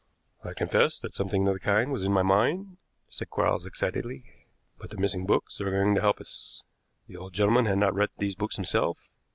[0.43, 4.23] "I confess that something of the kind was in my mind," said Quarks excitedly,
[4.79, 6.63] "but the missing books are going to help us.
[7.07, 8.97] The old gentleman had not read these books himself.